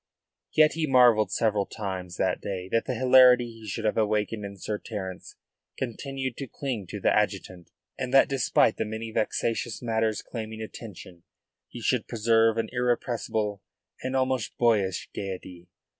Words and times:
Yet 0.53 0.73
he 0.73 0.87
marvelled 0.87 1.31
several 1.31 1.67
times 1.67 2.17
that 2.17 2.41
day 2.41 2.67
that 2.69 2.85
the 2.85 2.95
hilarity 2.95 3.45
he 3.51 3.67
should 3.67 3.85
have 3.85 3.97
awakened 3.99 4.43
in 4.43 4.57
Sir 4.57 4.79
Terence 4.79 5.35
continued 5.77 6.35
to 6.37 6.47
cling 6.47 6.87
to 6.87 6.99
the 6.99 7.15
adjutant, 7.15 7.69
and 7.99 8.11
that 8.11 8.27
despite 8.27 8.77
the 8.77 8.83
many 8.85 9.11
vexatious 9.11 9.79
matters 9.79 10.23
claiming 10.23 10.59
attention 10.59 11.21
he 11.67 11.81
should 11.81 12.07
preserve 12.07 12.57
an 12.57 12.69
irrepressible 12.71 13.61
and 14.03 14.15
almost 14.15 14.57
boyish 14.57 15.07
gaiety. 15.15 15.67